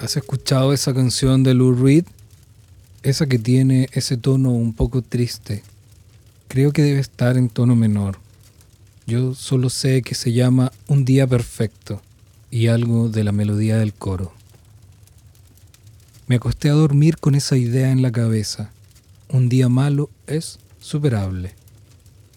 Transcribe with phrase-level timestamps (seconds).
[0.00, 2.04] ¿Has escuchado esa canción de Lou Reed?
[3.02, 5.64] Esa que tiene ese tono un poco triste.
[6.46, 8.20] Creo que debe estar en tono menor.
[9.08, 12.00] Yo solo sé que se llama Un día perfecto
[12.48, 14.32] y algo de la melodía del coro.
[16.28, 18.70] Me acosté a dormir con esa idea en la cabeza.
[19.28, 21.54] Un día malo es superable.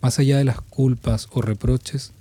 [0.02, 2.12] Más allá de las culpas o reproches,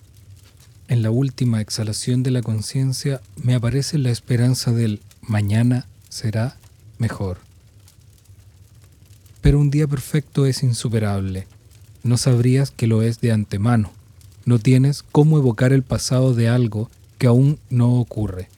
[0.89, 5.01] en la última exhalación de la conciencia me aparece la esperanza del
[5.31, 6.57] mañana será
[6.99, 7.39] mejor.
[9.41, 11.47] Pero un día perfecto es insuperable.
[12.03, 13.93] No sabrías que lo es de antemano.
[14.45, 18.49] No tienes cómo evocar el pasado de algo que aún no ocurre.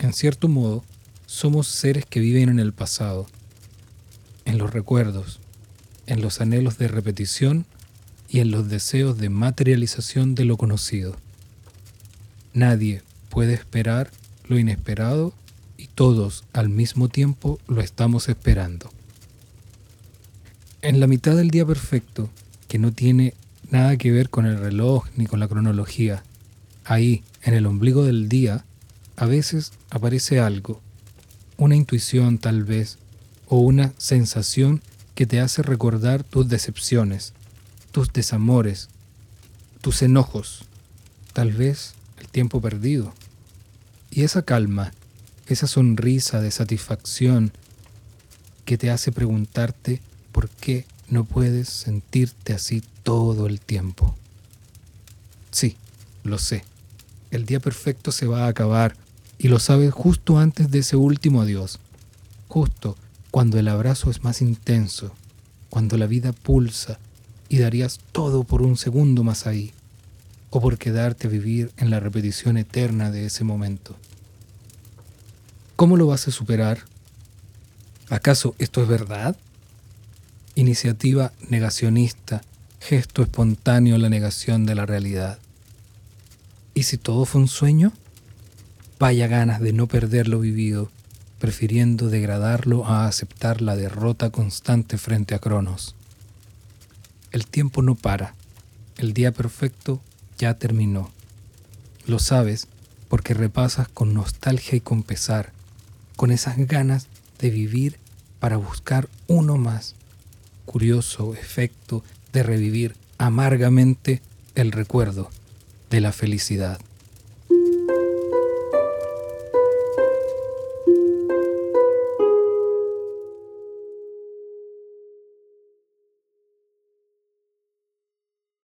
[0.00, 0.84] En cierto modo,
[1.26, 3.26] somos seres que viven en el pasado,
[4.44, 5.38] en los recuerdos,
[6.06, 7.64] en los anhelos de repetición
[8.28, 11.16] y en los deseos de materialización de lo conocido.
[12.52, 14.10] Nadie puede esperar
[14.48, 15.32] lo inesperado
[15.82, 18.88] y todos al mismo tiempo lo estamos esperando.
[20.80, 22.30] En la mitad del día perfecto,
[22.68, 23.34] que no tiene
[23.68, 26.22] nada que ver con el reloj ni con la cronología,
[26.84, 28.64] ahí, en el ombligo del día,
[29.16, 30.80] a veces aparece algo,
[31.56, 32.98] una intuición tal vez,
[33.48, 34.82] o una sensación
[35.16, 37.32] que te hace recordar tus decepciones,
[37.90, 38.88] tus desamores,
[39.80, 40.64] tus enojos,
[41.32, 43.12] tal vez el tiempo perdido.
[44.12, 44.92] Y esa calma,
[45.46, 47.52] esa sonrisa de satisfacción
[48.64, 54.14] que te hace preguntarte por qué no puedes sentirte así todo el tiempo.
[55.50, 55.76] Sí,
[56.24, 56.64] lo sé.
[57.30, 58.96] El día perfecto se va a acabar
[59.38, 61.80] y lo sabes justo antes de ese último adiós,
[62.48, 62.96] justo
[63.30, 65.12] cuando el abrazo es más intenso,
[65.68, 66.98] cuando la vida pulsa
[67.48, 69.72] y darías todo por un segundo más ahí
[70.50, 73.96] o por quedarte a vivir en la repetición eterna de ese momento.
[75.82, 76.78] ¿Cómo lo vas a superar?
[78.08, 79.36] ¿Acaso esto es verdad?
[80.54, 82.42] Iniciativa negacionista,
[82.78, 85.40] gesto espontáneo la negación de la realidad.
[86.72, 87.92] ¿Y si todo fue un sueño?
[89.00, 90.88] Vaya ganas de no perder lo vivido,
[91.40, 95.96] prefiriendo degradarlo a aceptar la derrota constante frente a Cronos.
[97.32, 98.36] El tiempo no para,
[98.98, 100.00] el día perfecto
[100.38, 101.10] ya terminó.
[102.06, 102.68] Lo sabes
[103.08, 105.52] porque repasas con nostalgia y con pesar,
[106.16, 107.06] con esas ganas
[107.38, 107.98] de vivir
[108.38, 109.94] para buscar uno más.
[110.66, 112.02] Curioso efecto
[112.32, 114.22] de revivir amargamente
[114.54, 115.30] el recuerdo
[115.90, 116.80] de la felicidad.